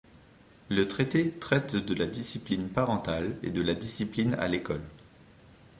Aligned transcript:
Le 0.69 0.87
traité 0.87 1.29
traite 1.29 1.75
de 1.75 1.93
la 1.93 2.07
discipline 2.07 2.69
parentale 2.69 3.37
et 3.43 3.51
de 3.51 3.61
la 3.61 3.75
discipline 3.75 4.33
à 4.39 4.47
l'école. 4.47 4.81